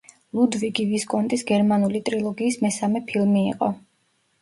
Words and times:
ლუდვიგი 0.37 0.85
ვისკონტის 0.93 1.45
გერმანული 1.53 2.03
ტრილოგიის 2.09 2.61
მესამე 2.67 3.07
ფილმი 3.13 3.49
იყო. 3.55 3.73